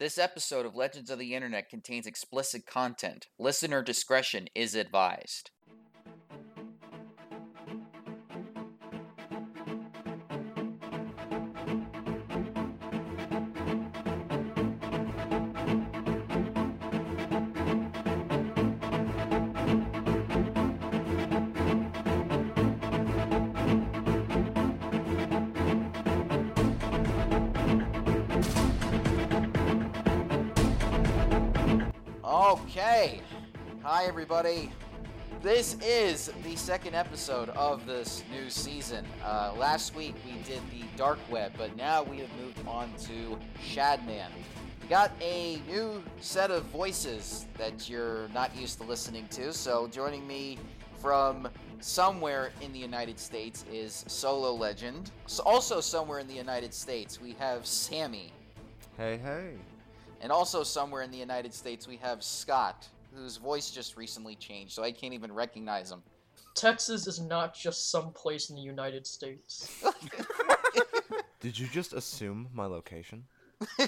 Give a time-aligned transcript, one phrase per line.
[0.00, 3.26] This episode of Legends of the Internet contains explicit content.
[3.38, 5.50] Listener discretion is advised.
[32.80, 33.20] Okay.
[33.82, 34.72] Hi, everybody.
[35.42, 39.04] This is the second episode of this new season.
[39.22, 43.38] Uh, last week we did the Dark Web, but now we have moved on to
[43.62, 44.28] Shadman.
[44.80, 49.86] We got a new set of voices that you're not used to listening to, so
[49.86, 50.58] joining me
[51.02, 51.50] from
[51.80, 55.10] somewhere in the United States is Solo Legend.
[55.26, 58.32] So also, somewhere in the United States, we have Sammy.
[58.96, 59.50] Hey, hey.
[60.20, 64.74] And also somewhere in the United States, we have Scott, whose voice just recently changed,
[64.74, 66.02] so I can't even recognize him.
[66.54, 69.82] Texas is not just some place in the United States.
[71.40, 73.24] Did you just assume my location?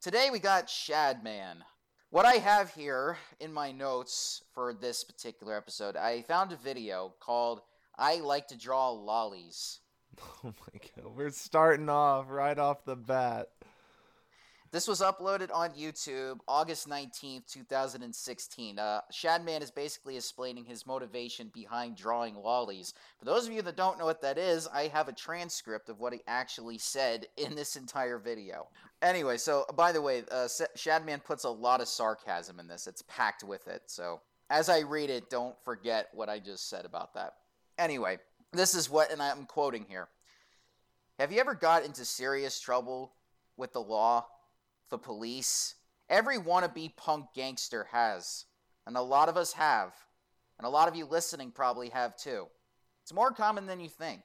[0.00, 1.56] Today we got Shadman.
[2.10, 7.14] What I have here in my notes for this particular episode, I found a video
[7.20, 7.62] called
[7.96, 9.80] I Like to Draw Lollies.
[10.44, 13.48] Oh my god, we're starting off right off the bat.
[14.72, 18.78] This was uploaded on YouTube August 19th, 2016.
[18.78, 22.94] Uh, Shadman is basically explaining his motivation behind drawing lollies.
[23.18, 25.98] For those of you that don't know what that is, I have a transcript of
[25.98, 28.68] what he actually said in this entire video.
[29.02, 30.46] Anyway, so by the way, uh,
[30.76, 33.82] Shadman puts a lot of sarcasm in this, it's packed with it.
[33.86, 37.34] So as I read it, don't forget what I just said about that.
[37.76, 38.18] Anyway,
[38.52, 40.06] this is what, and I'm quoting here.
[41.18, 43.10] Have you ever got into serious trouble
[43.56, 44.26] with the law?
[44.90, 45.76] The police.
[46.08, 48.44] Every wannabe punk gangster has.
[48.86, 49.94] And a lot of us have.
[50.58, 52.46] And a lot of you listening probably have too.
[53.02, 54.22] It's more common than you think.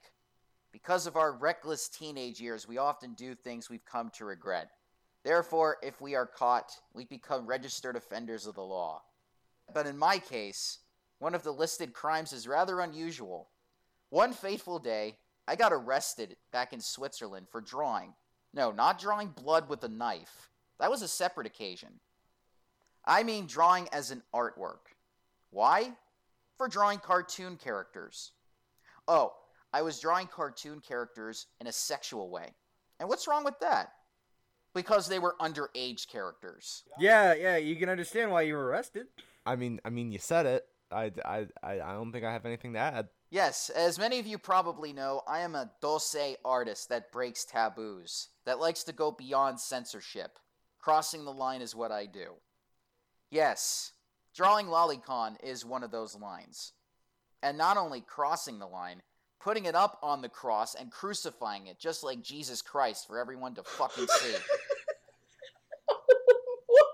[0.72, 4.70] Because of our reckless teenage years, we often do things we've come to regret.
[5.24, 9.02] Therefore, if we are caught, we become registered offenders of the law.
[9.74, 10.80] But in my case,
[11.20, 13.50] one of the listed crimes is rather unusual.
[14.10, 18.14] One fateful day, I got arrested back in Switzerland for drawing.
[18.54, 20.50] No, not drawing blood with a knife.
[20.80, 22.00] That was a separate occasion.
[23.06, 24.94] I mean drawing as an artwork.
[25.52, 25.92] Why?
[26.58, 28.32] For drawing cartoon characters.
[29.08, 29.34] Oh,
[29.74, 32.56] I was drawing cartoon characters in a sexual way.
[33.00, 33.92] And what's wrong with that?
[34.74, 36.84] Because they were underage characters.
[37.00, 39.08] Yeah, yeah, you can understand why you were arrested.
[39.46, 40.66] I mean, I mean, you said it.
[40.92, 43.08] I, I, I don't think I have anything to add.
[43.30, 48.30] Yes, as many of you probably know, I am a dosei artist that breaks taboos,
[48.46, 50.40] that likes to go beyond censorship.
[50.86, 52.36] Crossing the line is what I do.
[53.32, 53.94] Yes,
[54.36, 56.74] drawing lolicon is one of those lines.
[57.42, 59.02] And not only crossing the line,
[59.40, 63.56] putting it up on the cross and crucifying it just like Jesus Christ for everyone
[63.56, 64.36] to fucking see.
[66.68, 66.92] Why?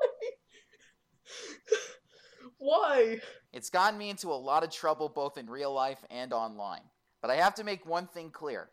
[2.59, 3.19] Why?
[3.51, 6.83] It's gotten me into a lot of trouble both in real life and online.
[7.21, 8.69] But I have to make one thing clear.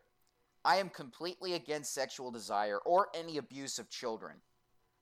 [0.64, 4.36] I am completely against sexual desire or any abuse of children.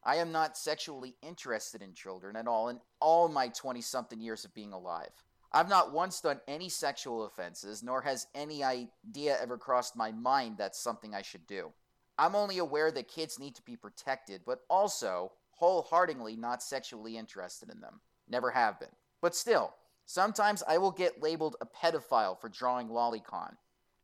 [0.07, 4.45] I am not sexually interested in children at all in all my 20 something years
[4.45, 5.11] of being alive.
[5.51, 10.59] I've not once done any sexual offenses, nor has any idea ever crossed my mind
[10.59, 11.73] that's something I should do.
[12.19, 17.69] I'm only aware that kids need to be protected, but also wholeheartedly not sexually interested
[17.69, 18.01] in them.
[18.29, 18.95] Never have been.
[19.21, 19.75] But still,
[20.05, 23.57] sometimes I will get labeled a pedophile for drawing lolicon.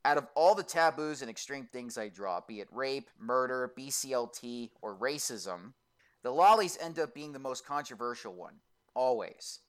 [0.04, 4.70] Out of all the taboos and extreme things I draw, be it rape, murder, BCLT,
[4.80, 5.74] or racism,
[6.22, 8.54] the lollies end up being the most controversial one,
[8.94, 9.60] always.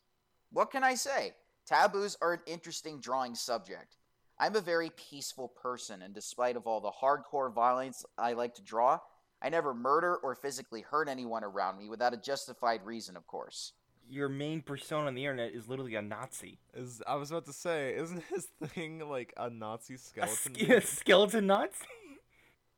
[0.52, 1.34] What can I say?
[1.66, 3.97] Taboos are an interesting drawing subject.
[4.40, 8.62] I'm a very peaceful person, and despite of all the hardcore violence I like to
[8.62, 9.00] draw,
[9.41, 13.73] I never murder or physically hurt anyone around me without a justified reason, of course.
[14.09, 16.59] Your main persona on the internet is literally a Nazi.
[16.73, 20.56] Is I was about to say, isn't his thing like a Nazi skeleton?
[20.59, 21.85] A, ske- skeleton Nazi?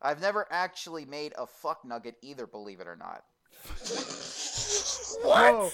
[0.01, 3.23] I've never actually made a fuck nugget either, believe it or not.
[5.23, 5.53] what?
[5.53, 5.71] Oh,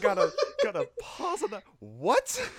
[0.00, 0.30] gotta
[0.62, 1.64] gotta pause on that.
[1.80, 2.50] What?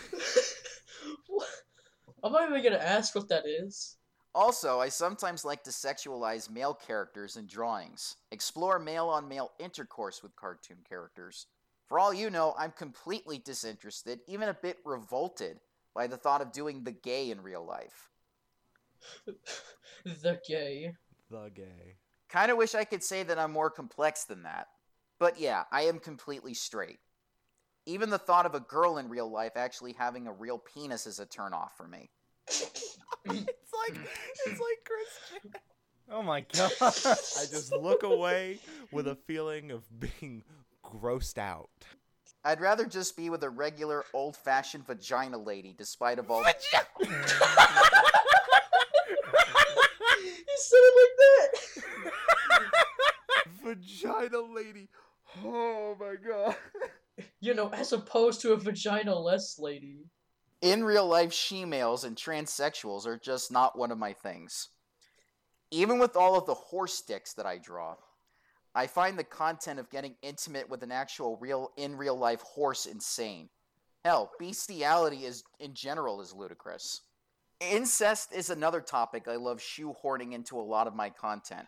[2.23, 3.95] I'm not even gonna ask what that is.
[4.35, 10.21] Also, I sometimes like to sexualize male characters in drawings, explore male on male intercourse
[10.21, 11.47] with cartoon characters.
[11.87, 15.59] For all you know, I'm completely disinterested, even a bit revolted
[15.95, 18.09] by the thought of doing the gay in real life.
[20.05, 20.93] the gay.
[21.31, 21.95] The gay.
[22.29, 24.67] Kind of wish I could say that I'm more complex than that.
[25.19, 26.99] But yeah, I am completely straight.
[27.85, 31.19] Even the thought of a girl in real life actually having a real penis is
[31.19, 32.11] a turnoff for me.
[32.47, 33.97] it's like
[34.45, 35.51] it's like Christian.
[36.11, 36.71] Oh my god.
[36.81, 38.57] I just look away
[38.91, 40.41] with a feeling of being
[40.83, 41.69] grossed out.
[42.43, 46.51] I'd rather just be with a regular old fashioned vagina lady, despite of all he
[46.71, 46.81] said
[50.71, 51.58] it like that.
[53.69, 54.89] Vagina lady.
[55.43, 56.55] Oh my god.
[57.41, 60.05] You know, as opposed to a vagina-less lady.
[60.61, 64.69] In real life, she-males and transsexuals are just not one of my things.
[65.69, 67.95] Even with all of the horse dicks that I draw,
[68.73, 72.85] I find the content of getting intimate with an actual real in real life horse
[72.85, 73.49] insane.
[74.05, 77.01] Hell, bestiality is in general is ludicrous.
[77.59, 81.67] Incest is another topic I love shoehorning into a lot of my content.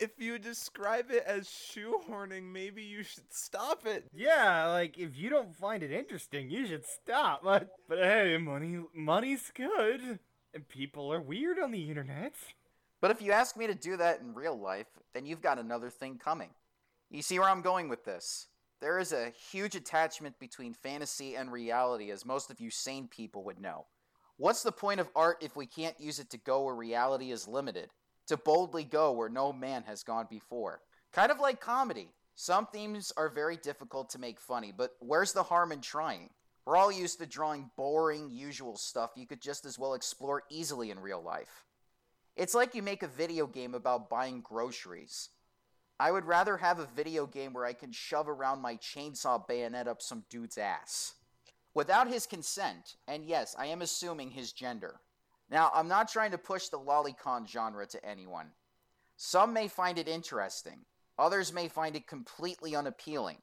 [0.00, 4.04] If you describe it as shoehorning, maybe you should stop it.
[4.12, 7.40] yeah, like if you don't find it interesting, you should stop.
[7.44, 10.18] But but hey, money money's good.
[10.52, 12.34] And people are weird on the internet.
[13.00, 15.90] But if you ask me to do that in real life, then you've got another
[15.90, 16.50] thing coming.
[17.10, 18.46] You see where I'm going with this?
[18.80, 23.44] There is a huge attachment between fantasy and reality, as most of you sane people
[23.44, 23.86] would know.
[24.36, 27.48] What's the point of art if we can't use it to go where reality is
[27.48, 27.90] limited?
[28.28, 30.80] To boldly go where no man has gone before?
[31.12, 32.08] Kind of like comedy.
[32.34, 36.30] Some themes are very difficult to make funny, but where's the harm in trying?
[36.64, 40.90] We're all used to drawing boring, usual stuff you could just as well explore easily
[40.90, 41.64] in real life.
[42.36, 45.28] It's like you make a video game about buying groceries.
[46.00, 49.86] I would rather have a video game where I can shove around my chainsaw bayonet
[49.86, 51.14] up some dude's ass.
[51.74, 55.00] Without his consent, and yes, I am assuming his gender.
[55.54, 58.48] Now, I'm not trying to push the lolicon genre to anyone.
[59.16, 60.80] Some may find it interesting,
[61.16, 63.38] others may find it completely unappealing.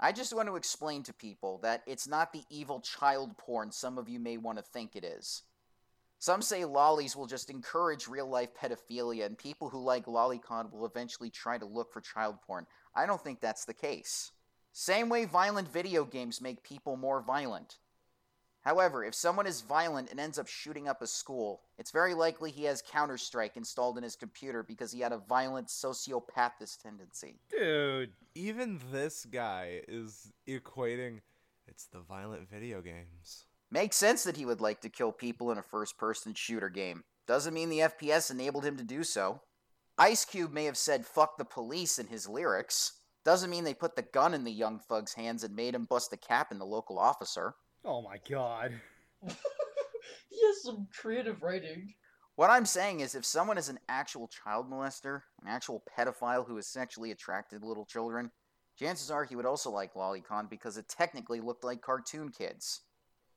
[0.00, 3.96] I just want to explain to people that it's not the evil child porn some
[3.96, 5.44] of you may want to think it is.
[6.18, 10.84] Some say lollies will just encourage real life pedophilia, and people who like lolicon will
[10.84, 12.66] eventually try to look for child porn.
[12.92, 14.32] I don't think that's the case.
[14.72, 17.78] Same way violent video games make people more violent.
[18.66, 22.50] However, if someone is violent and ends up shooting up a school, it's very likely
[22.50, 27.36] he has Counter Strike installed in his computer because he had a violent sociopathist tendency.
[27.48, 28.10] Dude.
[28.34, 31.20] Even this guy is equating
[31.68, 33.44] it's the violent video games.
[33.70, 37.04] Makes sense that he would like to kill people in a first person shooter game.
[37.28, 39.42] Doesn't mean the FPS enabled him to do so.
[39.96, 42.94] Ice Cube may have said fuck the police in his lyrics.
[43.24, 46.12] Doesn't mean they put the gun in the young thug's hands and made him bust
[46.12, 47.54] a cap in the local officer.
[47.86, 48.72] Oh my god.
[49.22, 51.94] he has some creative writing.
[52.34, 56.58] What I'm saying is, if someone is an actual child molester, an actual pedophile who
[56.58, 58.32] is sexually attracted to little children,
[58.78, 62.82] chances are he would also like Lolicon because it technically looked like cartoon kids.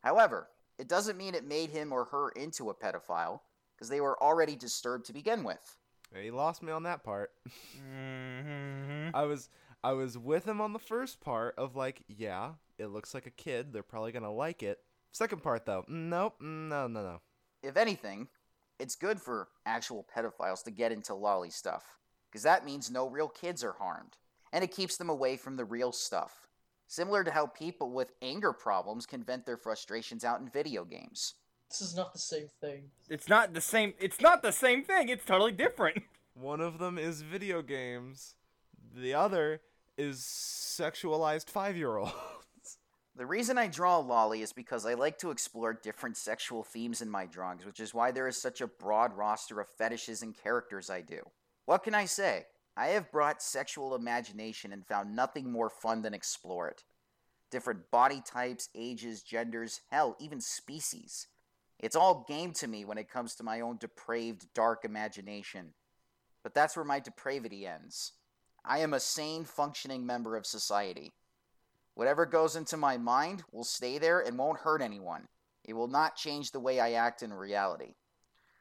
[0.01, 0.49] However,
[0.79, 3.41] it doesn't mean it made him or her into a pedophile,
[3.75, 5.77] because they were already disturbed to begin with.
[6.13, 7.31] He lost me on that part.
[7.77, 9.09] Mm-hmm.
[9.13, 9.49] I was
[9.83, 13.31] I was with him on the first part of like, yeah, it looks like a
[13.31, 13.71] kid.
[13.71, 14.79] They're probably gonna like it.
[15.11, 17.21] Second part though, nope, no, no, no.
[17.61, 18.27] If anything,
[18.79, 21.97] it's good for actual pedophiles to get into lolly stuff,
[22.31, 24.17] because that means no real kids are harmed,
[24.53, 26.47] and it keeps them away from the real stuff.
[26.87, 31.35] Similar to how people with anger problems can vent their frustrations out in video games.
[31.69, 32.89] This is not the same thing.
[33.09, 33.93] It's not the same.
[33.99, 35.09] It's not the same thing.
[35.09, 36.01] It's totally different.
[36.33, 38.33] One of them is video games.
[38.95, 39.61] The other
[39.97, 42.13] is sexualized five year olds.
[43.19, 47.09] The reason I draw lolly is because I like to explore different sexual themes in
[47.09, 50.89] my drawings, which is why there is such a broad roster of fetishes and characters
[50.89, 51.19] I do.
[51.65, 52.45] What can I say?
[52.77, 56.85] I have brought sexual imagination and found nothing more fun than explore it.
[57.51, 61.27] Different body types, ages, genders, hell, even species.
[61.77, 65.73] It's all game to me when it comes to my own depraved, dark imagination.
[66.41, 68.13] But that's where my depravity ends.
[68.63, 71.11] I am a sane, functioning member of society.
[71.99, 75.27] Whatever goes into my mind will stay there and won't hurt anyone.
[75.65, 77.95] It will not change the way I act in reality.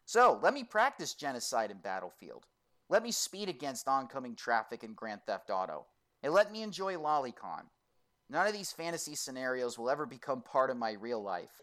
[0.07, 2.47] So, let me practice genocide in Battlefield.
[2.89, 5.87] Let me speed against oncoming traffic in Grand Theft Auto.
[6.25, 7.63] And let me enjoy Lolicon.
[8.29, 11.63] None of these fantasy scenarios will ever become part of my real life.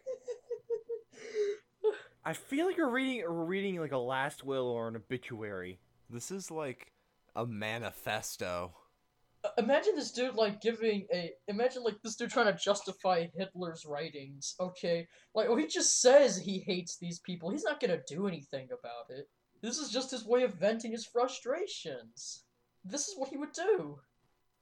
[2.24, 5.82] I feel like you're reading reading like a last will or an obituary.
[6.10, 6.94] This is like
[7.36, 8.72] a manifesto.
[9.58, 11.32] Imagine this dude like giving a.
[11.48, 14.56] Imagine like this dude trying to justify Hitler's writings.
[14.60, 17.50] Okay, like oh he just says he hates these people.
[17.50, 19.28] He's not gonna do anything about it.
[19.62, 22.44] This is just his way of venting his frustrations.
[22.84, 24.00] This is what he would do.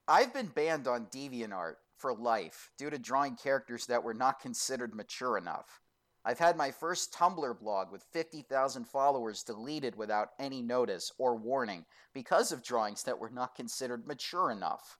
[0.08, 4.96] I've been banned on DeviantArt for life due to drawing characters that were not considered
[4.96, 5.83] mature enough.
[6.26, 11.86] I've had my first Tumblr blog with 50,000 followers deleted without any notice or warning
[12.14, 14.98] because of drawings that were not considered mature enough.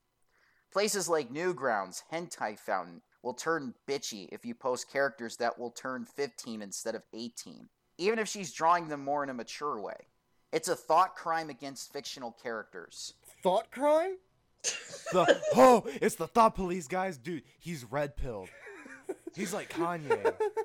[0.72, 6.04] Places like Newgrounds, Hentai Foundry will turn bitchy if you post characters that will turn
[6.04, 10.08] 15 instead of 18, even if she's drawing them more in a mature way.
[10.52, 13.14] It's a thought crime against fictional characters.
[13.42, 14.18] Thought crime?
[15.12, 17.44] The oh, it's the thought police guys, dude.
[17.60, 18.50] He's red pilled.
[19.36, 20.34] He's like Kanye.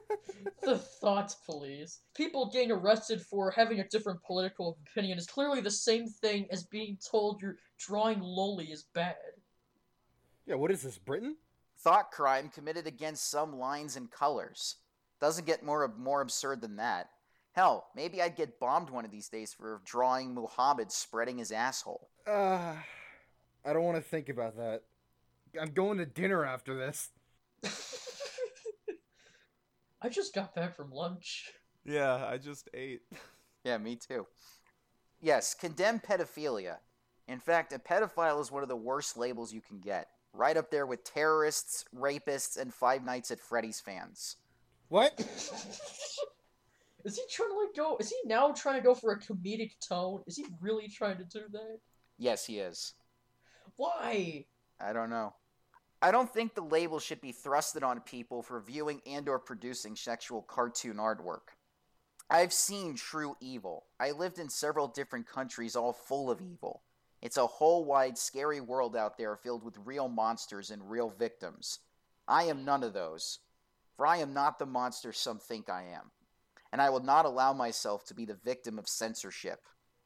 [0.62, 2.00] The thought police.
[2.14, 6.64] People getting arrested for having a different political opinion is clearly the same thing as
[6.64, 9.16] being told you're drawing loli is bad.
[10.46, 11.36] Yeah, what is this, Britain?
[11.80, 14.76] Thought crime committed against some lines and colors.
[15.20, 17.10] Doesn't get more more absurd than that.
[17.52, 22.08] Hell, maybe I'd get bombed one of these days for drawing Muhammad spreading his asshole.
[22.26, 22.74] Uh,
[23.64, 24.82] I don't want to think about that.
[25.60, 27.10] I'm going to dinner after this.
[30.00, 31.50] I just got back from lunch.
[31.84, 33.02] Yeah, I just ate.
[33.64, 34.24] Yeah, me too.
[35.20, 36.76] Yes, condemn pedophilia.
[37.26, 40.08] In fact, a pedophile is one of the worst labels you can get.
[40.32, 44.36] Right up there with terrorists, rapists, and Five Nights at Freddy's fans.
[44.88, 45.12] What?
[45.18, 47.96] is he trying to like go?
[47.98, 50.22] Is he now trying to go for a comedic tone?
[50.26, 51.80] Is he really trying to do that?
[52.16, 52.94] Yes, he is.
[53.76, 54.46] Why?
[54.80, 55.34] I don't know.
[56.00, 59.96] I don't think the label should be thrusted on people for viewing and or producing
[59.96, 61.54] sexual cartoon artwork.
[62.30, 63.86] I've seen true evil.
[63.98, 66.82] I lived in several different countries all full of evil.
[67.20, 71.80] It's a whole wide scary world out there filled with real monsters and real victims.
[72.28, 73.40] I am none of those,
[73.96, 76.12] for I am not the monster some think I am,
[76.72, 79.60] and I will not allow myself to be the victim of censorship.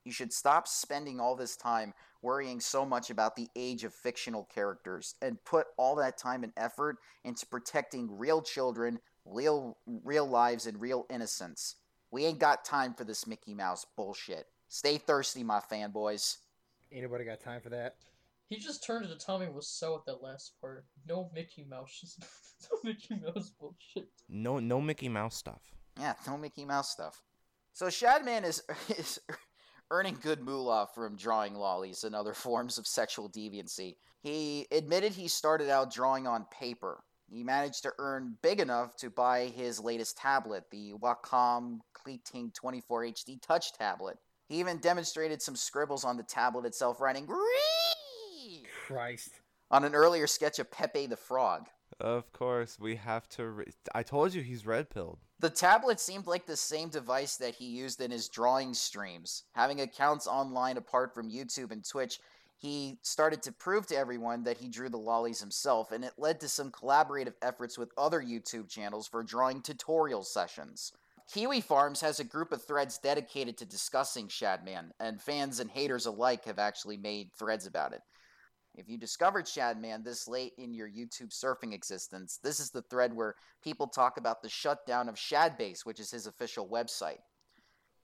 [0.05, 4.49] You should stop spending all this time worrying so much about the age of fictional
[4.55, 10.67] characters and put all that time and effort into protecting real children, real real lives
[10.67, 11.76] and real innocence.
[12.11, 14.47] We ain't got time for this Mickey Mouse bullshit.
[14.69, 16.38] Stay thirsty, my fanboys.
[16.93, 17.97] Anybody got time for that.
[18.49, 20.85] He just turned into Tommy Wiseau at that last part.
[21.09, 22.19] No Mickey Mouse,
[22.71, 24.09] no Mickey Mouse bullshit.
[24.29, 25.62] No, no Mickey Mouse stuff.
[25.99, 27.23] Yeah, no Mickey Mouse stuff.
[27.73, 28.62] So Shadman is
[28.99, 29.21] is
[29.93, 33.95] earning good moolah from drawing lollies and other forms of sexual deviancy.
[34.23, 37.05] He admitted he started out drawing on paper.
[37.31, 43.03] He managed to earn big enough to buy his latest tablet, the Wacom Cintiq 24
[43.05, 44.19] HD Touch tablet.
[44.49, 49.31] He even demonstrated some scribbles on the tablet itself, writing "Gree" Christ.
[49.71, 51.69] on an earlier sketch of Pepe the Frog.
[52.01, 53.47] Of course, we have to.
[53.47, 55.19] Re- I told you he's red pilled.
[55.43, 59.43] The tablet seemed like the same device that he used in his drawing streams.
[59.57, 62.21] Having accounts online apart from YouTube and Twitch,
[62.57, 66.39] he started to prove to everyone that he drew the lollies himself, and it led
[66.39, 70.93] to some collaborative efforts with other YouTube channels for drawing tutorial sessions.
[71.29, 76.07] Kiwi Farms has a group of threads dedicated to discussing Shadman, and fans and haters
[76.07, 78.03] alike have actually made threads about it.
[78.75, 83.14] If you discovered Shadman this late in your YouTube surfing existence, this is the thread
[83.14, 87.19] where people talk about the shutdown of Shadbase, which is his official website.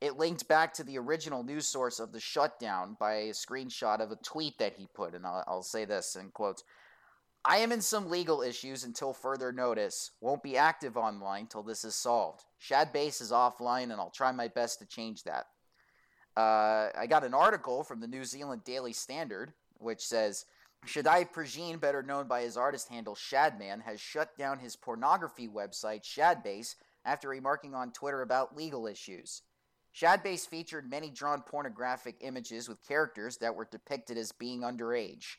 [0.00, 4.12] It linked back to the original news source of the shutdown by a screenshot of
[4.12, 6.62] a tweet that he put, and I'll, I'll say this in quotes.
[7.44, 10.10] I am in some legal issues until further notice.
[10.20, 12.44] Won't be active online till this is solved.
[12.60, 15.46] Shadbase is offline, and I'll try my best to change that.
[16.36, 20.44] Uh, I got an article from the New Zealand Daily Standard, which says
[20.86, 26.02] Shaddai Prajin, better known by his artist handle Shadman, has shut down his pornography website
[26.02, 29.42] Shadbase after remarking on Twitter about legal issues.
[29.94, 35.36] Shadbase featured many drawn pornographic images with characters that were depicted as being underage.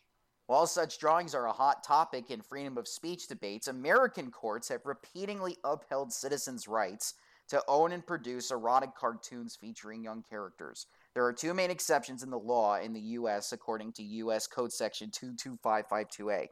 [0.48, 4.86] While such drawings are a hot topic in freedom of speech debates, American courts have
[4.86, 7.14] repeatedly upheld citizens' rights
[7.50, 10.88] to own and produce erotic cartoons featuring young characters.
[11.16, 14.48] There are two main exceptions in the law in the U.S., according to U.S.
[14.48, 16.48] Code Section 22552A.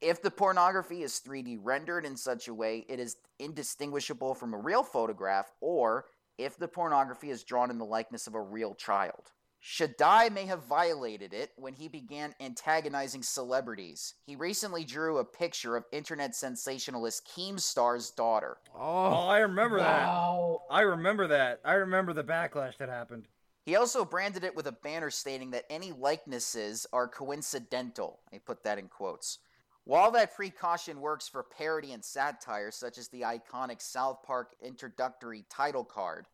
[0.00, 4.58] If the pornography is 3D rendered in such a way it is indistinguishable from a
[4.58, 6.06] real photograph, or
[6.38, 9.30] if the pornography is drawn in the likeness of a real child.
[9.64, 14.14] Shaddai may have violated it when he began antagonizing celebrities.
[14.26, 18.56] He recently drew a picture of internet sensationalist Keemstar's daughter.
[18.74, 20.08] Oh, Oh, I remember that.
[20.68, 21.60] I remember that.
[21.64, 23.28] I remember the backlash that happened.
[23.64, 28.20] He also branded it with a banner stating that any likenesses are coincidental.
[28.32, 29.38] I put that in quotes.
[29.84, 35.44] While that precaution works for parody and satire, such as the iconic South Park introductory
[35.48, 36.26] title card,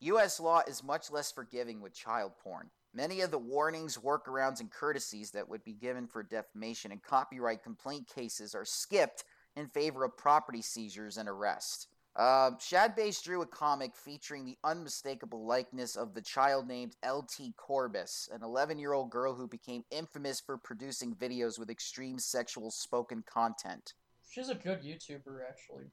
[0.00, 0.40] U.S.
[0.40, 2.70] law is much less forgiving with child porn.
[2.94, 7.62] Many of the warnings, workarounds, and courtesies that would be given for defamation and copyright
[7.62, 9.24] complaint cases are skipped
[9.56, 11.88] in favor of property seizures and arrest.
[12.14, 18.28] Uh, Shadbase drew a comic featuring the unmistakable likeness of the child named LT Corbis,
[18.32, 23.24] an 11 year old girl who became infamous for producing videos with extreme sexual spoken
[23.26, 23.94] content.
[24.30, 25.86] She's a good YouTuber, actually.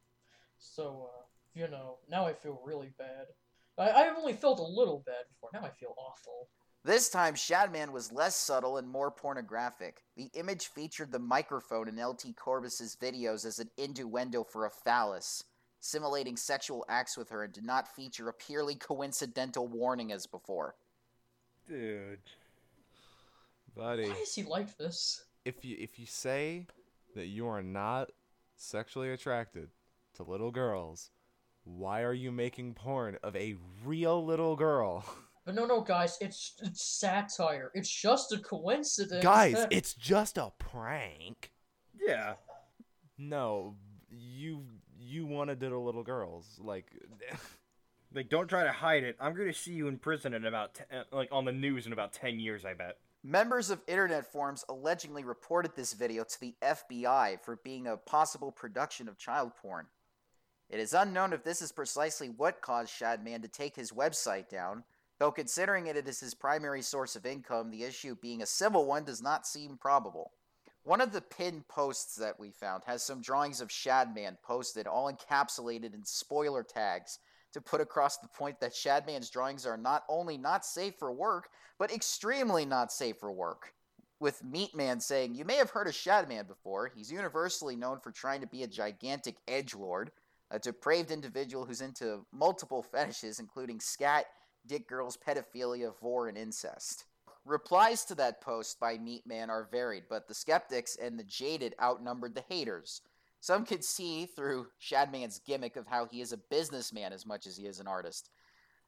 [0.58, 1.22] So, uh,
[1.54, 3.28] you know, now I feel really bad.
[3.78, 6.50] I, I've only felt a little bad before, now I feel awful.
[6.84, 10.04] This time, Shadman was less subtle and more pornographic.
[10.16, 15.44] The image featured the microphone in LT Corbis's videos as an innuendo for a phallus,
[15.80, 20.76] simulating sexual acts with her, and did not feature a purely coincidental warning as before.
[21.68, 22.20] Dude.
[23.76, 25.24] Buddy, Why is he like this?
[25.46, 26.66] if you if you say
[27.16, 28.12] that you are not
[28.58, 29.70] sexually attracted
[30.16, 31.12] to little girls,
[31.64, 33.56] why are you making porn of a
[33.86, 35.06] real little girl?
[35.46, 37.72] But no, no, guys, it's it's satire.
[37.74, 39.24] It's just a coincidence.
[39.24, 41.52] Guys, that- it's just a prank.
[42.00, 42.34] Yeah.
[43.18, 43.76] No,
[44.12, 44.66] you
[45.10, 46.86] you wanted little little girls like
[48.14, 49.16] Like, don't try to hide it.
[49.20, 51.94] I'm gonna see you in prison in about, te- uh, like, on the news in
[51.94, 52.98] about 10 years, I bet.
[53.24, 58.52] Members of internet forums allegedly reported this video to the FBI for being a possible
[58.52, 59.88] production of child porn.
[60.70, 64.84] It is unknown if this is precisely what caused Shadman to take his website down,
[65.20, 69.04] though considering it is his primary source of income, the issue being a civil one
[69.04, 70.32] does not seem probable.
[70.90, 75.14] One of the pinned posts that we found has some drawings of Shadman posted, all
[75.14, 77.20] encapsulated in spoiler tags,
[77.54, 81.50] to put across the point that Shadman's drawings are not only not safe for work,
[81.78, 83.76] but extremely not safe for work.
[84.20, 86.88] With Meatman saying, You may have heard of Shadman before.
[86.88, 90.08] He's universally known for trying to be a gigantic edgelord,
[90.50, 94.26] a depraved individual who's into multiple fetishes, including scat,
[94.66, 97.06] dick girls, pedophilia, vore, and incest.
[97.46, 102.36] Replies to that post by Meatman are varied, but the skeptics and the jaded outnumbered
[102.36, 103.02] the haters.
[103.40, 107.56] Some could see through Shadman's gimmick of how he is a businessman as much as
[107.56, 108.30] he is an artist.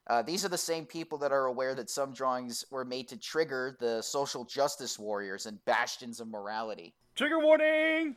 [0.08, 3.16] Uh, these are the same people that are aware that some drawings were made to
[3.16, 6.92] trigger the social justice warriors and bastions of morality.
[7.14, 8.16] Trigger warning!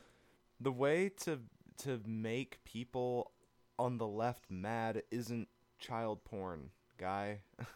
[0.60, 1.40] the way to
[1.78, 3.32] to make people
[3.78, 7.40] on the left mad isn't child porn, guy.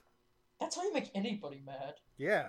[0.60, 1.94] That's how you make anybody mad.
[2.16, 2.48] Yeah.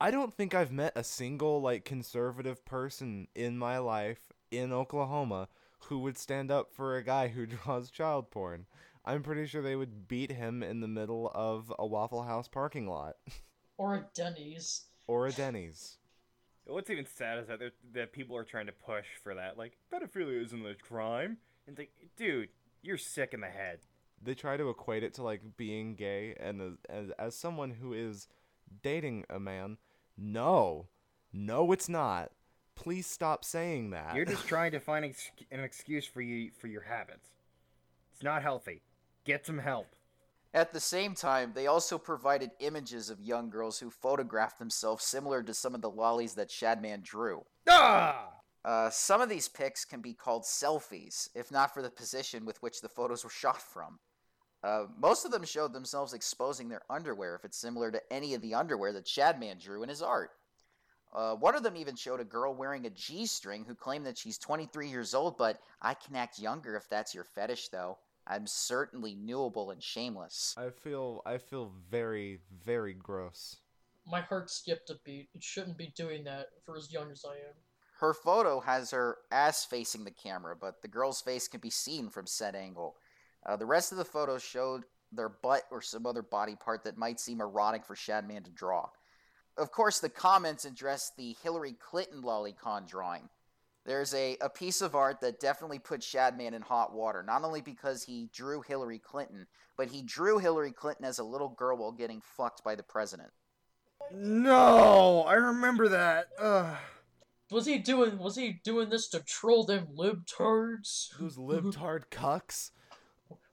[0.00, 5.48] I don't think I've met a single like conservative person in my life in Oklahoma
[5.86, 8.66] who would stand up for a guy who draws child porn.
[9.04, 12.86] I'm pretty sure they would beat him in the middle of a Waffle House parking
[12.86, 13.16] lot
[13.78, 14.86] Or a Denny's.
[15.06, 15.96] or a Denny's.
[16.66, 17.60] What's even sad is that
[17.94, 19.56] that people are trying to push for that.
[19.56, 21.38] Like, pedophilia isn't a crime.
[21.66, 22.48] And it's like, dude,
[22.82, 23.78] you're sick in the head.
[24.22, 27.92] They try to equate it to like being gay and as, as as someone who
[27.92, 28.28] is
[28.82, 29.78] dating a man,
[30.16, 30.88] no.
[31.32, 32.32] No, it's not.
[32.74, 34.14] Please stop saying that.
[34.14, 37.30] You're just trying to find ex- an excuse for you for your habits.
[38.12, 38.82] It's not healthy.
[39.24, 39.86] Get some help.
[40.54, 45.42] At the same time, they also provided images of young girls who photographed themselves similar
[45.42, 47.44] to some of the lollies that Shadman drew.
[47.68, 48.30] Ah!
[48.64, 52.60] Uh, some of these pics can be called selfies, if not for the position with
[52.62, 53.98] which the photos were shot from.
[54.62, 58.42] Uh, most of them showed themselves exposing their underwear, if it's similar to any of
[58.42, 60.30] the underwear that Shadman drew in his art.
[61.14, 64.18] Uh, one of them even showed a girl wearing a G string who claimed that
[64.18, 67.98] she's 23 years old, but I can act younger if that's your fetish, though.
[68.26, 70.54] I'm certainly newable and shameless.
[70.58, 73.56] I feel I feel very very gross.
[74.06, 75.28] My heart skipped a beat.
[75.34, 77.54] It shouldn't be doing that for as young as I am.
[78.00, 82.10] Her photo has her ass facing the camera, but the girl's face can be seen
[82.10, 82.96] from said angle.
[83.46, 86.98] Uh, the rest of the photos showed their butt or some other body part that
[86.98, 88.88] might seem erotic for Shadman to draw.
[89.56, 93.28] Of course, the comments addressed the Hillary Clinton lolicon drawing.
[93.84, 97.62] There's a, a piece of art that definitely put Shadman in hot water, not only
[97.62, 99.46] because he drew Hillary Clinton,
[99.78, 103.30] but he drew Hillary Clinton as a little girl while getting fucked by the president.
[104.12, 106.28] No, I remember that.
[106.38, 106.76] Ugh.
[107.50, 108.18] Was he doing?
[108.18, 111.16] Was he doing this to troll them libtards?
[111.18, 112.72] Those libtard cucks.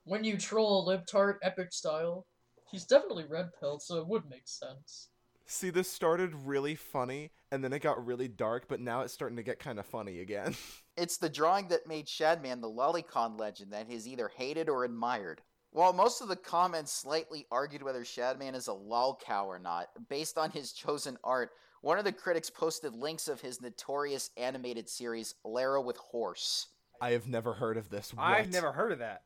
[0.06, 2.26] When you troll a libtard epic style,
[2.72, 5.10] he's definitely red pilled, so it would make sense.
[5.48, 9.38] See, this started really funny and then it got really dark, but now it's starting
[9.38, 10.56] to get kind of funny again.
[10.98, 15.42] It's the drawing that made Shadman the lolicon legend that is either hated or admired.
[15.72, 20.38] While most of the comments slightly argued whether Shadman is a lolcow or not, based
[20.38, 21.50] on his chosen art,
[21.82, 26.68] one of the critics posted links of his notorious animated series, Lara with Horse.
[27.02, 28.14] I have never heard of this.
[28.14, 28.24] What?
[28.24, 29.24] I've never heard of that.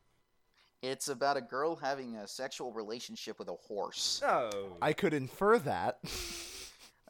[0.82, 4.22] It's about a girl having a sexual relationship with a horse.
[4.26, 4.76] Oh.
[4.80, 5.98] I could infer that.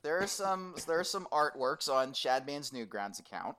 [0.02, 3.56] There are some there are some artworks on Shadman's Newgrounds account.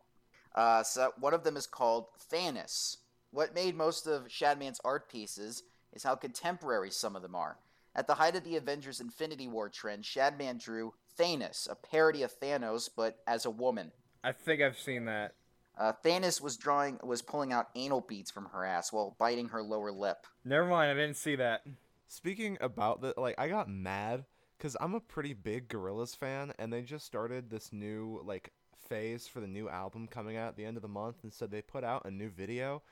[0.56, 2.98] Uh, so one of them is called Thanos.
[3.32, 7.58] What made most of Shadman's art pieces is how contemporary some of them are.
[7.96, 12.38] At the height of the Avengers Infinity War trend, Shadman drew Thanos, a parody of
[12.40, 13.92] Thanos but as a woman.
[14.24, 15.36] I think I've seen that.
[15.82, 19.64] Uh, Thanos was drawing was pulling out anal beads from her ass while biting her
[19.64, 20.28] lower lip.
[20.46, 21.66] Never mind, I didn't see that.
[22.08, 24.26] Speaking about the like, I got mad
[24.60, 28.52] because I'm a pretty big Gorillaz fan, and they just started this new like
[28.90, 31.48] phase for the new album coming out at the end of the month, and so
[31.48, 32.84] they put out a new video.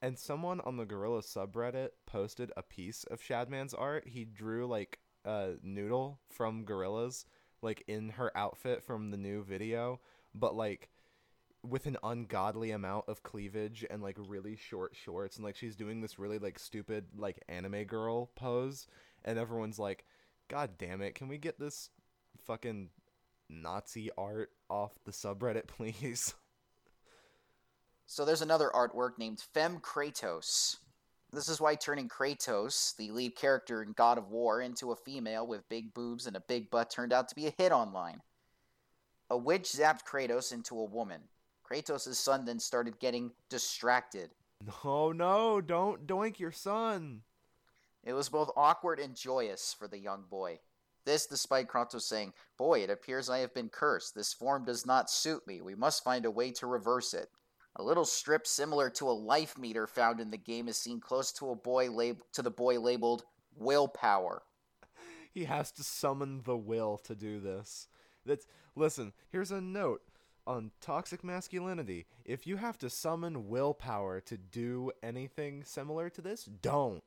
[0.00, 4.08] And someone on the Gorillaz subreddit posted a piece of Shadman's art.
[4.08, 7.24] He drew like a noodle from Gorillaz,
[7.62, 10.00] like in her outfit from the new video,
[10.34, 10.88] but like
[11.68, 16.00] with an ungodly amount of cleavage and like really short shorts and like she's doing
[16.00, 18.88] this really like stupid like anime girl pose
[19.24, 20.04] and everyone's like
[20.48, 21.90] god damn it can we get this
[22.46, 22.88] fucking
[23.48, 26.34] nazi art off the subreddit please
[28.06, 30.76] So there's another artwork named Fem Kratos.
[31.32, 35.46] This is why turning Kratos, the lead character in God of War, into a female
[35.46, 38.20] with big boobs and a big butt turned out to be a hit online.
[39.30, 41.22] A witch zapped Kratos into a woman.
[41.72, 44.30] Kratos' son then started getting distracted.
[44.84, 47.22] no no don't doink your son
[48.04, 50.60] It was both awkward and joyous for the young boy.
[51.04, 54.14] This despite Kratos saying, Boy, it appears I have been cursed.
[54.14, 55.60] This form does not suit me.
[55.60, 57.28] We must find a way to reverse it.
[57.76, 61.32] A little strip similar to a life meter found in the game is seen close
[61.32, 63.24] to a boy lab- to the boy labeled
[63.56, 64.42] willpower.
[65.32, 67.88] he has to summon the will to do this
[68.24, 70.02] that's listen here's a note
[70.46, 76.44] on toxic masculinity if you have to summon willpower to do anything similar to this
[76.44, 77.02] don't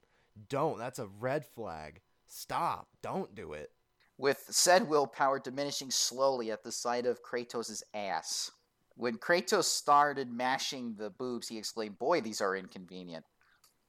[0.50, 3.72] don't that's a red flag stop don't do it
[4.18, 8.52] with said willpower diminishing slowly at the sight of Kratos' ass.
[8.96, 13.26] When Kratos started mashing the boobs, he exclaimed, Boy, these are inconvenient.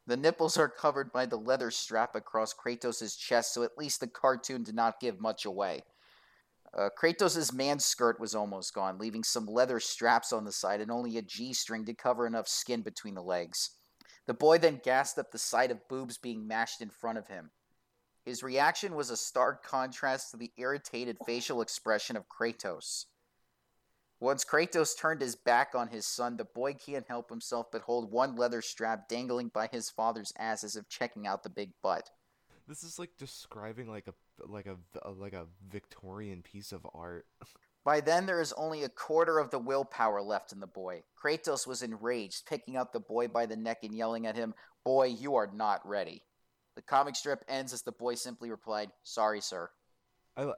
[0.08, 4.08] The nipples are covered by the leather strap across Kratos' chest, so at least the
[4.08, 5.82] cartoon did not give much away.
[6.76, 10.90] Uh, Kratos' man skirt was almost gone, leaving some leather straps on the side and
[10.90, 13.70] only a G string to cover enough skin between the legs.
[14.26, 17.50] The boy then gasped at the sight of boobs being mashed in front of him.
[18.26, 23.06] His reaction was a stark contrast to the irritated facial expression of Kratos.
[24.18, 28.10] Once Kratos turned his back on his son, the boy can't help himself but hold
[28.10, 32.10] one leather strap dangling by his father's ass as if checking out the big butt.
[32.68, 34.14] This is like describing like a
[34.46, 37.26] like a, a like a Victorian piece of art.
[37.84, 41.04] By then, there is only a quarter of the willpower left in the boy.
[41.22, 45.06] Kratos was enraged, picking up the boy by the neck and yelling at him, Boy,
[45.06, 46.24] you are not ready.
[46.74, 49.70] The comic strip ends as the boy simply replied, Sorry, sir.
[50.36, 50.52] I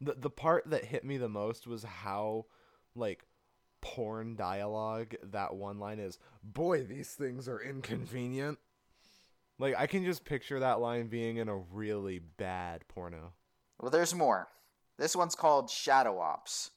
[0.00, 2.46] the the part that hit me the most was how
[2.94, 3.26] like
[3.82, 6.18] porn dialogue that one line is.
[6.42, 8.58] Boy, these things are inconvenient.
[9.60, 13.34] Like I can just picture that line being in a really bad porno.
[13.78, 14.48] Well, there's more.
[14.98, 16.70] This one's called Shadow Ops.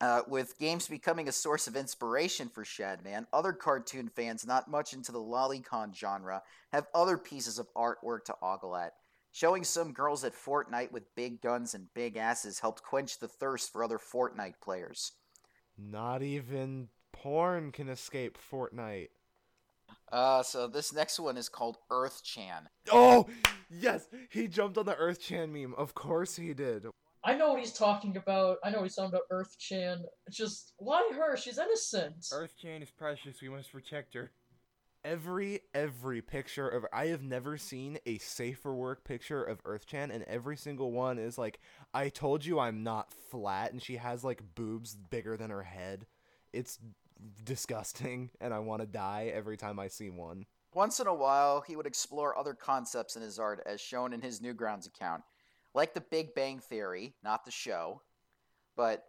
[0.00, 4.92] Uh, with games becoming a source of inspiration for Shadman, other cartoon fans not much
[4.92, 6.42] into the lolicon genre
[6.72, 8.94] have other pieces of artwork to ogle at.
[9.32, 13.70] Showing some girls at Fortnite with big guns and big asses helped quench the thirst
[13.70, 15.12] for other Fortnite players.
[15.78, 19.10] Not even porn can escape Fortnite.
[20.12, 22.68] Uh, so this next one is called Earth Chan.
[22.92, 23.26] Oh,
[23.70, 25.74] yes, he jumped on the Earth Chan meme.
[25.74, 26.86] Of course he did.
[27.22, 28.58] I know what he's talking about.
[28.64, 30.04] I know he's talking about Earth Chan.
[30.30, 31.36] Just why her?
[31.36, 32.26] She's innocent.
[32.32, 33.40] Earth Chan is precious.
[33.42, 34.32] We must protect her.
[35.04, 40.10] Every every picture of I have never seen a safer work picture of Earth Chan,
[40.10, 41.60] and every single one is like,
[41.94, 46.06] I told you I'm not flat, and she has like boobs bigger than her head.
[46.52, 46.78] It's
[47.44, 50.46] disgusting, and I want to die every time I see one.
[50.72, 54.20] Once in a while, he would explore other concepts in his art, as shown in
[54.20, 55.22] his Newgrounds account,
[55.74, 58.02] like the Big Bang Theory, not the show.
[58.76, 59.04] But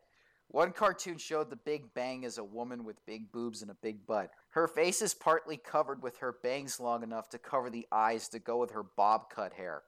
[0.48, 4.06] one cartoon showed the Big Bang as a woman with big boobs and a big
[4.06, 4.32] butt.
[4.50, 8.40] Her face is partly covered with her bangs long enough to cover the eyes to
[8.40, 9.84] go with her bob cut hair.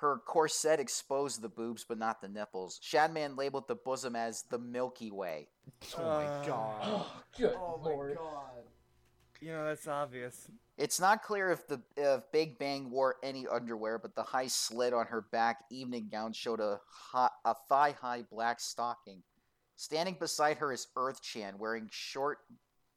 [0.00, 2.80] Her corset exposed the boobs but not the nipples.
[2.82, 5.48] Shadman labeled the bosom as the Milky Way.
[5.96, 6.82] Oh Uh, my god.
[6.84, 8.16] Oh, good Oh my lord.
[8.16, 8.64] god.
[9.40, 10.48] You know, that's obvious.
[10.78, 14.92] It's not clear if the if Big Bang wore any underwear, but the high slit
[14.92, 19.22] on her back evening gown showed a hot, a thigh high black stocking.
[19.76, 22.38] Standing beside her is Earth Chan, wearing short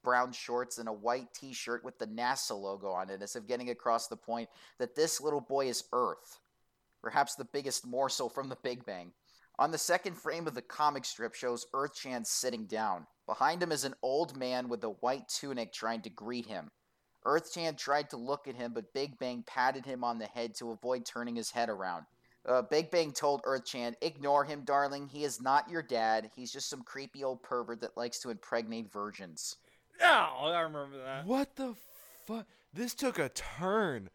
[0.02, 3.46] brown shorts and a white t shirt with the NASA logo on it, as if
[3.46, 6.38] getting across the point that this little boy is Earth.
[7.02, 9.12] Perhaps the biggest morsel from the Big Bang.
[9.58, 13.06] On the second frame of the comic strip shows Earthchan sitting down.
[13.26, 16.70] Behind him is an old man with a white tunic trying to greet him.
[17.26, 20.70] Earthchan tried to look at him, but Big Bang patted him on the head to
[20.70, 22.04] avoid turning his head around.
[22.46, 25.08] Uh, Big Bang told Earthchan, Ignore him, darling.
[25.08, 26.30] He is not your dad.
[26.34, 29.56] He's just some creepy old pervert that likes to impregnate virgins.
[30.00, 31.26] Oh, I remember that.
[31.26, 31.74] What the
[32.24, 32.46] fuck?
[32.72, 34.08] This took a turn.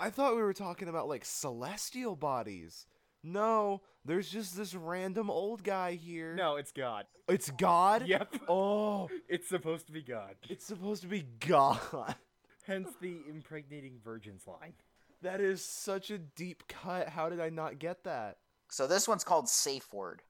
[0.00, 2.86] I thought we were talking about like celestial bodies.
[3.22, 6.34] No, there's just this random old guy here.
[6.34, 7.04] No, it's God.
[7.28, 8.06] It's God?
[8.06, 8.34] Yep.
[8.48, 10.36] Oh, It's supposed to be God.
[10.48, 11.78] it's supposed to be God.
[12.66, 14.72] Hence the impregnating virgins line.
[15.22, 17.10] That is such a deep cut.
[17.10, 18.38] How did I not get that?
[18.70, 20.22] So this one's called Safe Word.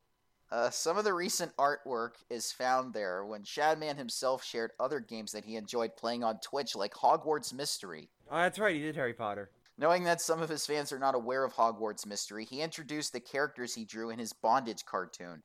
[0.51, 5.31] Uh, some of the recent artwork is found there when Shadman himself shared other games
[5.31, 8.09] that he enjoyed playing on Twitch, like Hogwarts Mystery.
[8.29, 8.75] Oh, that's right.
[8.75, 9.51] He did Harry Potter.
[9.81, 13.19] Knowing that some of his fans are not aware of Hogwarts Mystery, he introduced the
[13.19, 15.43] characters he drew in his bondage cartoon.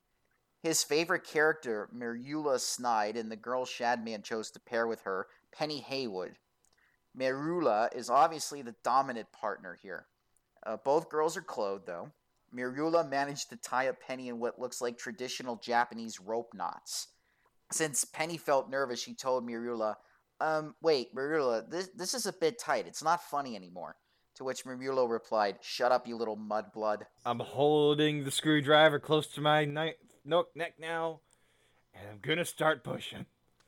[0.61, 5.79] His favorite character, Merula Snyde, and the girl Shadman chose to pair with her, Penny
[5.79, 6.33] Haywood.
[7.17, 10.07] Merula is obviously the dominant partner here.
[10.65, 12.11] Uh, both girls are clothed, though.
[12.53, 17.07] Merula managed to tie up Penny in what looks like traditional Japanese rope knots.
[17.71, 19.95] Since Penny felt nervous, she told Merula,
[20.41, 22.85] Um, wait, Merula, this, this is a bit tight.
[22.85, 23.95] It's not funny anymore.
[24.35, 27.03] To which Merula replied, Shut up, you little mudblood.
[27.25, 29.95] I'm holding the screwdriver close to my ni-
[30.25, 31.21] no- neck now,
[31.93, 33.25] and I'm gonna start pushing.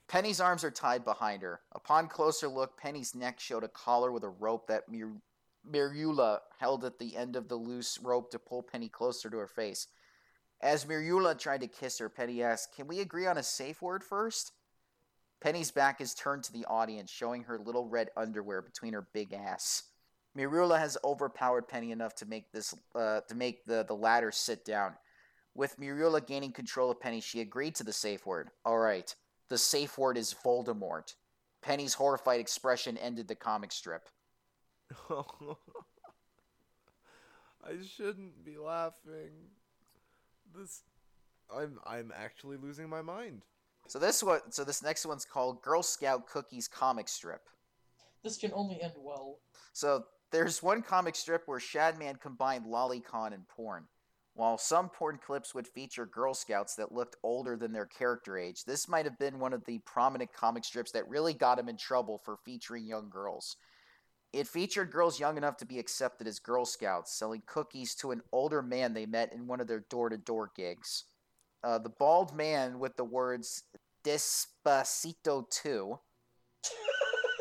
[0.09, 1.61] Penny's arms are tied behind her.
[1.73, 5.21] Upon closer look, Penny's neck showed a collar with a rope that Mir-
[5.69, 9.47] Merula held at the end of the loose rope to pull Penny closer to her
[9.47, 9.87] face.
[10.61, 14.03] As Merula tried to kiss her, Penny asked, Can we agree on a safe word
[14.03, 14.51] first?
[15.39, 19.33] Penny's back is turned to the audience, showing her little red underwear between her big
[19.33, 19.83] ass.
[20.37, 24.63] Merula has overpowered Penny enough to make this uh, to make the, the latter sit
[24.63, 24.93] down.
[25.55, 28.49] With Merula gaining control of Penny, she agreed to the safe word.
[28.63, 29.13] All right.
[29.49, 31.15] The safe word is Voldemort.
[31.61, 34.07] Penny's horrified expression ended the comic strip.
[35.09, 35.15] I
[37.95, 39.31] shouldn't be laughing.
[40.55, 40.83] This
[41.53, 43.41] I'm I'm actually losing my mind.
[43.87, 47.47] So this one, so this next one's called Girl Scout Cookies comic strip.
[48.23, 49.39] This can only end well.
[49.73, 53.85] So there's one comic strip where Shadman combined lolicon and porn.
[54.33, 58.65] While some porn clips would feature Girl Scouts that looked older than their character age,
[58.65, 61.77] this might have been one of the prominent comic strips that really got him in
[61.77, 63.55] trouble for featuring young girls.
[64.33, 68.21] It featured girls young enough to be accepted as Girl Scouts, selling cookies to an
[68.31, 71.05] older man they met in one of their door to door gigs.
[71.63, 73.63] Uh, the bald man with the words
[74.03, 75.97] Despacito 2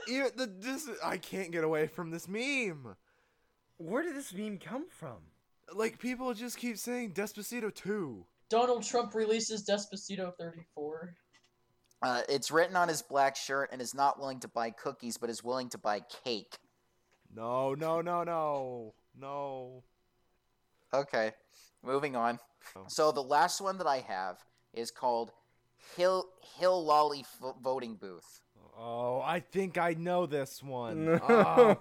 [0.09, 2.97] Even the this I can't get away from this meme.
[3.79, 5.19] Where did this meme come from?
[5.75, 8.25] Like people just keep saying Despacito 2.
[8.49, 11.15] Donald Trump releases Despacito 34.
[12.03, 15.31] Uh, it's written on his black shirt and is not willing to buy cookies, but
[15.31, 16.57] is willing to buy cake.
[17.35, 18.95] No, no, no, no.
[19.19, 19.83] No.
[20.95, 21.33] Okay,
[21.83, 22.39] moving on.
[22.77, 22.85] Oh.
[22.87, 24.39] So the last one that I have
[24.73, 25.33] is called
[25.97, 26.27] Hill
[26.59, 28.43] Hill Lolly F- Voting Booth.
[28.79, 31.21] Oh, I think I know this one.
[31.29, 31.77] Ah.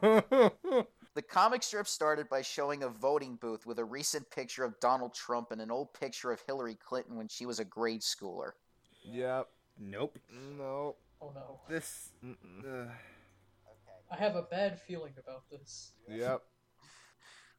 [1.16, 5.14] The comic strip started by showing a voting booth with a recent picture of Donald
[5.14, 8.52] Trump and an old picture of Hillary Clinton when she was a grade schooler.
[9.02, 9.48] Yep.
[9.80, 10.20] nope.
[10.58, 10.96] No.
[11.22, 11.62] Oh no.
[11.70, 12.10] This.
[12.22, 12.88] Uh,
[14.12, 15.94] I have a bad feeling about this.
[16.10, 16.42] Yep.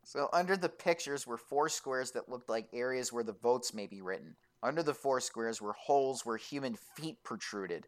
[0.03, 3.87] So under the pictures were four squares that looked like areas where the votes may
[3.87, 4.37] be written.
[4.62, 7.87] Under the four squares were holes where human feet protruded.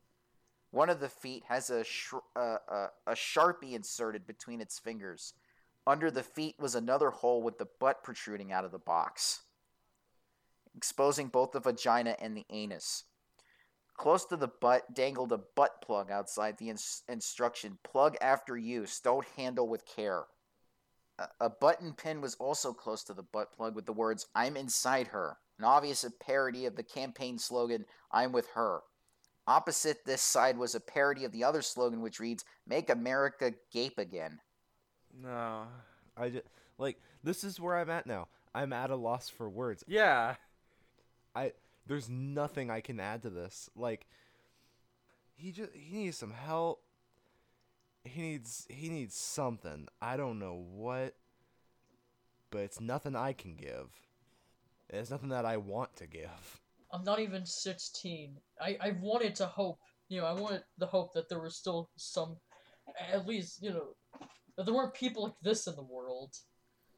[0.71, 5.33] One of the feet has a sh- uh, uh, a sharpie inserted between its fingers.
[5.87, 9.41] Under the feet was another hole with the butt protruding out of the box,
[10.77, 13.05] exposing both the vagina and the anus.
[13.97, 19.01] Close to the butt dangled a butt plug outside the ins- instruction plug after use,
[19.01, 20.25] don't handle with care.
[21.19, 24.57] A- A button pin was also close to the butt plug with the words, I'm
[24.57, 28.83] inside her, an obvious parody of the campaign slogan, I'm with her.
[29.49, 33.97] Opposite this side was a parody of the other slogan, which reads, Make America Gape
[33.97, 34.41] Again.
[35.23, 35.63] No.
[36.17, 36.45] I just
[36.77, 38.29] like this is where I'm at now.
[38.55, 39.83] I'm at a loss for words.
[39.89, 40.35] yeah.
[41.35, 41.53] I
[41.87, 43.71] there's nothing I can add to this.
[43.75, 44.07] Like
[45.35, 46.83] he just he needs some help.
[48.05, 49.89] He needs he needs something.
[50.03, 51.15] I don't know what,
[52.51, 53.89] but it's nothing I can give.
[54.91, 56.61] It's nothing that I want to give.
[56.93, 58.37] I'm not even 16.
[58.61, 61.91] I, I wanted to hope you know, I wanted the hope that there was still
[61.97, 62.37] some,
[63.13, 63.89] at least, you know,
[64.57, 66.35] that there weren't people like this in the world.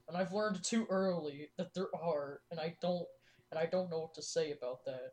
[0.09, 3.07] And I've learned too early that there are, and I don't,
[3.50, 5.12] and I don't know what to say about that.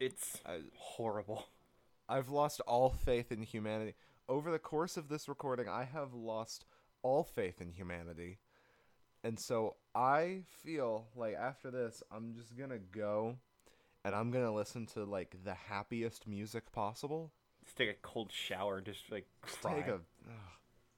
[0.00, 1.46] It's I- horrible.
[2.08, 3.94] I've lost all faith in humanity.
[4.28, 6.64] Over the course of this recording, I have lost
[7.02, 8.38] all faith in humanity.
[9.22, 13.36] And so I feel like after this, I'm just gonna go
[14.04, 17.32] and I'm gonna listen to like the happiest music possible.
[17.64, 19.74] Just take a cold shower, just like Just cry.
[19.74, 19.94] Take a.
[19.94, 20.00] ugh.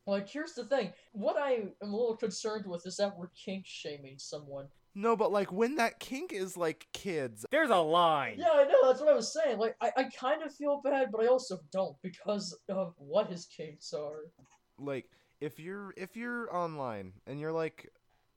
[0.09, 0.93] Like, here's the thing.
[1.13, 4.67] What I am a little concerned with is that we're kink shaming someone.
[4.95, 8.37] No, but like when that kink is like kids, There's a line.
[8.39, 9.59] Yeah, I know, that's what I was saying.
[9.59, 13.47] Like, I, I kind of feel bad, but I also don't because of what his
[13.47, 14.31] kinks are.
[14.79, 17.91] like if you're if you're online and you're like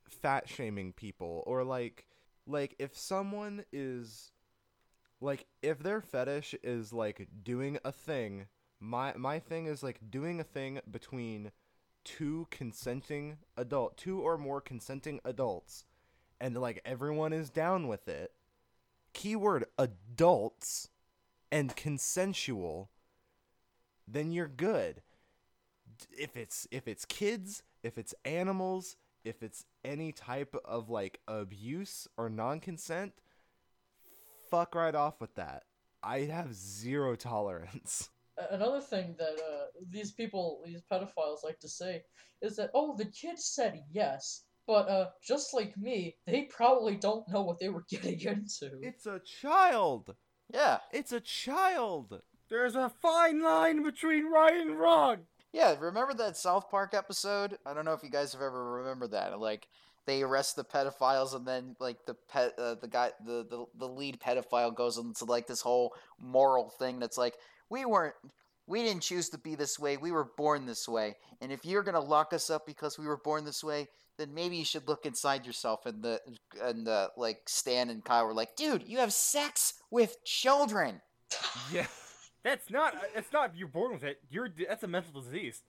[0.10, 2.06] fat shaming people or like
[2.48, 4.32] like if someone is
[5.22, 8.48] like if their fetish is like doing a thing
[8.80, 11.52] my my thing is like doing a thing between
[12.04, 15.86] two consenting adult two or more consenting adults
[16.40, 18.32] and like everyone is down with it
[19.14, 20.90] keyword adults
[21.52, 22.90] and consensual
[24.12, 25.02] then you're good.
[26.18, 32.08] If it's if it's kids, if it's animals, if it's any type of like abuse
[32.18, 33.14] or non-consent,
[34.50, 35.64] fuck right off with that.
[36.04, 38.10] I have zero tolerance.
[38.52, 42.04] Another thing that uh, these people, these pedophiles like to say
[42.42, 47.28] is that, oh, the kid said yes, but uh, just like me, they probably don't
[47.28, 48.80] know what they were getting into.
[48.82, 50.16] It's a child.
[50.54, 52.22] Yeah, It's a child.
[52.50, 55.20] There's a fine line between right and wrong.
[55.54, 55.76] Yeah.
[55.80, 57.58] Remember that South Park episode?
[57.66, 59.40] I don't know if you guys have ever remembered that.
[59.40, 59.68] Like
[60.06, 63.88] they arrest the pedophiles, and then like the pet, uh, the guy, the, the the
[63.88, 67.36] lead pedophile goes into like this whole moral thing that's like,
[67.70, 68.16] we weren't.
[68.68, 69.98] We didn't choose to be this way.
[69.98, 71.16] We were born this way.
[71.42, 73.88] And if you're gonna lock us up because we were born this way,
[74.20, 75.88] then maybe you should look inside yourself.
[75.88, 76.20] And the
[76.62, 81.02] and the like Stan and Kyle were like, dude, you have sex with children.
[81.72, 81.88] Yeah.
[82.44, 82.96] That's not.
[83.16, 83.56] It's not.
[83.56, 84.22] You're born with it.
[84.30, 84.50] You're.
[84.68, 85.64] That's a mental disease.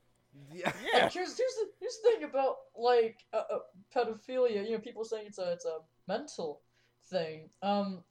[0.52, 0.72] Yeah.
[0.84, 1.04] Yeah.
[1.04, 3.58] And here's here's the here's the thing about like uh, uh,
[3.94, 4.64] pedophilia.
[4.64, 6.60] You know, people saying it's a it's a mental
[7.08, 7.50] thing.
[7.62, 8.04] Um,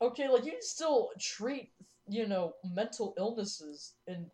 [0.00, 1.70] okay, like you can still treat
[2.08, 4.26] you know mental illnesses and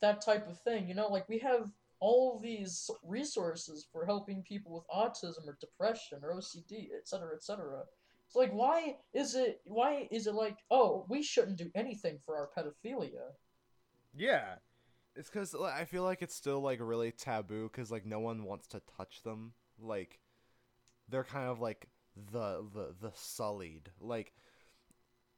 [0.00, 0.88] that type of thing.
[0.88, 1.70] You know, like we have
[2.00, 7.84] all these resources for helping people with autism or depression or OCD, etc., etc.
[8.34, 12.36] So like, why is it why is it like oh we shouldn't do anything for
[12.36, 13.30] our pedophilia?
[14.12, 14.56] Yeah.
[15.14, 18.66] It's because I feel like it's still like really taboo because like no one wants
[18.68, 19.52] to touch them.
[19.80, 20.18] Like
[21.08, 23.90] they're kind of like the the the sullied.
[24.00, 24.32] Like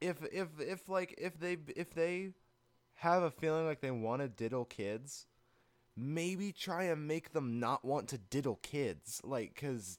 [0.01, 2.31] if if if like if they if they
[2.95, 5.27] have a feeling like they want to diddle kids,
[5.95, 9.21] maybe try and make them not want to diddle kids.
[9.23, 9.99] Like because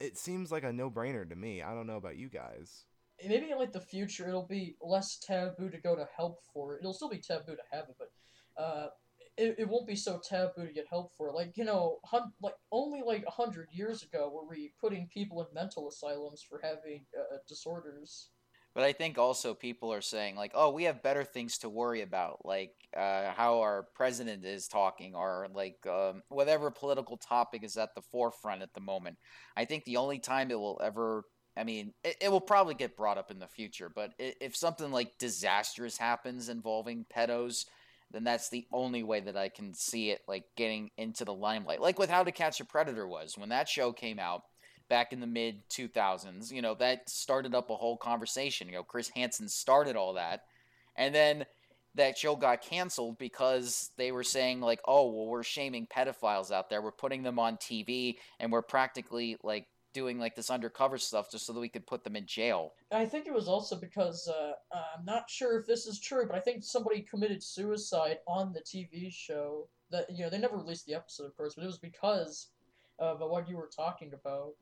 [0.00, 1.62] it seems like a no brainer to me.
[1.62, 2.84] I don't know about you guys.
[3.26, 6.80] maybe in like the future it'll be less taboo to go to help for it.
[6.80, 8.86] It'll still be taboo to have it, but uh,
[9.36, 11.34] it, it won't be so taboo to get help for it.
[11.34, 15.48] Like you know, hun- like only like hundred years ago were we putting people in
[15.54, 18.30] mental asylums for having uh, disorders.
[18.80, 22.00] But I think also people are saying like, oh, we have better things to worry
[22.00, 27.76] about, like uh, how our president is talking, or like um, whatever political topic is
[27.76, 29.18] at the forefront at the moment.
[29.54, 31.24] I think the only time it will ever,
[31.58, 34.90] I mean, it, it will probably get brought up in the future, but if something
[34.90, 37.66] like disastrous happens involving pedos,
[38.10, 41.82] then that's the only way that I can see it like getting into the limelight.
[41.82, 44.44] Like with How to Catch a Predator was when that show came out
[44.90, 46.52] back in the mid 2000s.
[46.52, 48.68] You know, that started up a whole conversation.
[48.68, 50.42] You know, Chris Hansen started all that.
[50.96, 51.46] And then
[51.94, 56.68] that show got canceled because they were saying, like, oh, well, we're shaming pedophiles out
[56.68, 56.82] there.
[56.82, 61.46] We're putting them on TV and we're practically like doing like this undercover stuff just
[61.46, 62.74] so that we could put them in jail.
[62.92, 66.36] I think it was also because uh, I'm not sure if this is true, but
[66.36, 69.68] I think somebody committed suicide on the TV show.
[69.90, 72.50] That you know they never released the episode, of course, but it was because
[73.00, 74.52] of what you were talking about.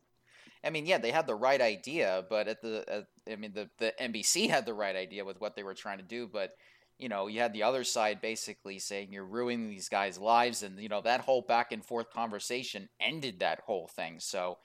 [0.64, 3.94] I mean, yeah, they had the right idea, but at the, I mean, the the
[4.00, 6.52] NBC had the right idea with what they were trying to do, but
[6.98, 10.78] you know, you had the other side basically saying you're ruining these guys' lives, and
[10.80, 14.18] you know that whole back and forth conversation ended that whole thing.
[14.18, 14.59] So,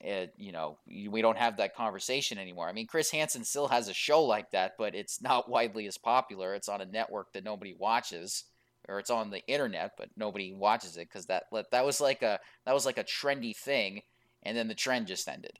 [0.00, 2.68] it, you know, we don't have that conversation anymore.
[2.68, 5.98] I mean, Chris Hansen still has a show like that, but it's not widely as
[5.98, 6.54] popular.
[6.54, 8.44] It's on a network that nobody watches,
[8.88, 12.40] or it's on the internet, but nobody watches it because that that was like a
[12.64, 14.00] that was like a trendy thing
[14.42, 15.58] and then the trend just ended.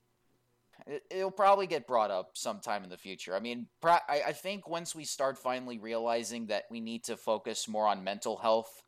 [0.87, 3.35] it, it'll probably get brought up sometime in the future.
[3.35, 7.67] I mean, I, I think once we start finally realizing that we need to focus
[7.67, 8.83] more on mental health,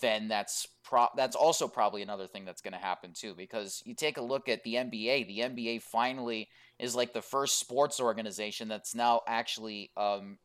[0.00, 3.34] then that's pro- that's also probably another thing that's going to happen too.
[3.34, 7.58] Because you take a look at the NBA, the NBA finally is like the first
[7.58, 10.38] sports organization that's now actually um,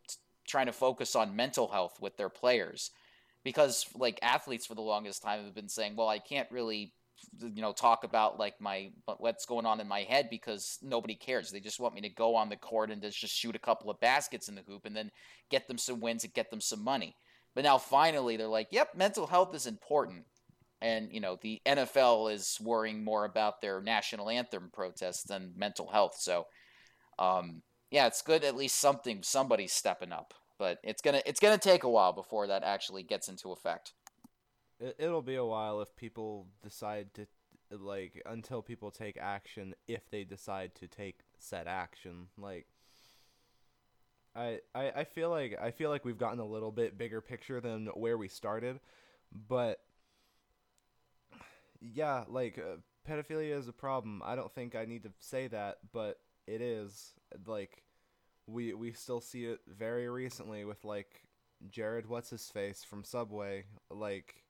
[0.48, 2.92] trying to focus on mental health with their players.
[3.44, 6.94] Because like athletes for the longest time have been saying, well, I can't really
[7.40, 11.52] you know talk about like my what's going on in my head because nobody cares.
[11.52, 14.00] They just want me to go on the court and just shoot a couple of
[14.00, 15.12] baskets in the hoop and then
[15.50, 17.16] get them some wins and get them some money.
[17.56, 20.26] But now finally they're like yep mental health is important.
[20.82, 25.90] And you know the NFL is worrying more about their national anthem protests than mental
[25.90, 26.16] health.
[26.20, 26.46] So
[27.20, 27.62] um
[27.92, 30.34] yeah it's good at least something somebody's stepping up.
[30.60, 33.94] But it's gonna it's gonna take a while before that actually gets into effect
[34.80, 37.28] It, it'll be a while if people decide to
[37.72, 42.66] like until people take action if they decide to take said action like
[44.36, 47.60] I, I I feel like I feel like we've gotten a little bit bigger picture
[47.60, 48.80] than where we started
[49.50, 49.80] but
[51.82, 52.78] yeah like uh,
[53.10, 54.22] pedophilia is a problem.
[54.26, 57.14] I don't think I need to say that but it is
[57.46, 57.84] like
[58.48, 61.24] we we still see it very recently with like
[61.70, 64.44] Jared what's his face from Subway like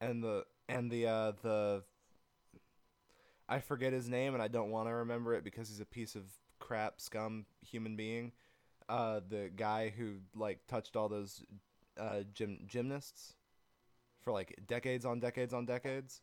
[0.00, 1.82] and the and the uh the
[3.48, 6.14] I forget his name and I don't want to remember it because he's a piece
[6.14, 6.22] of
[6.58, 8.32] crap scum human being.
[8.88, 11.42] Uh the guy who like touched all those
[11.98, 13.34] uh gym gymnasts
[14.20, 16.20] for like decades on decades on decades.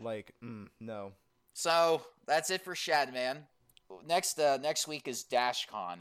[0.00, 1.12] Like mm, no.
[1.54, 3.38] So that's it for Shadman.
[4.06, 6.00] Next, uh, next week is DashCon.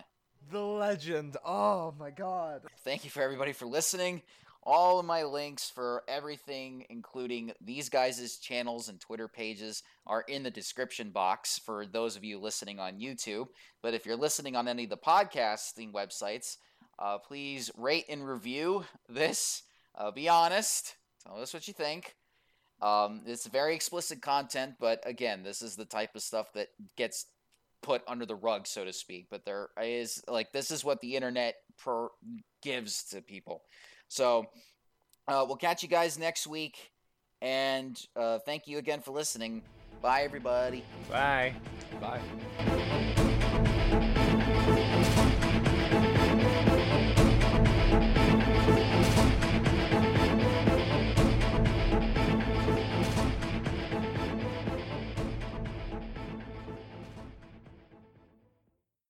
[0.49, 1.37] The legend.
[1.45, 2.61] Oh my god.
[2.83, 4.21] Thank you for everybody for listening.
[4.63, 10.43] All of my links for everything, including these guys' channels and Twitter pages, are in
[10.43, 13.47] the description box for those of you listening on YouTube.
[13.81, 16.57] But if you're listening on any of the podcasting websites,
[16.99, 19.63] uh, please rate and review this.
[19.95, 20.95] Uh, be honest.
[21.25, 22.15] Tell us what you think.
[22.81, 27.25] Um, it's very explicit content, but again, this is the type of stuff that gets
[27.81, 29.27] put under the rug, so to speak.
[29.29, 32.09] But there is like this is what the internet per-
[32.61, 33.63] gives to people.
[34.11, 34.45] So
[35.29, 36.91] uh, we'll catch you guys next week,
[37.41, 39.61] and uh, thank you again for listening.
[40.01, 40.83] Bye, everybody.
[41.09, 41.53] Bye.
[42.01, 43.27] Bye.